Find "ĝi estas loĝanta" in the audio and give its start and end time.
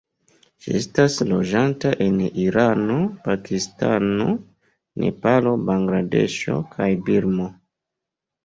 0.61-1.91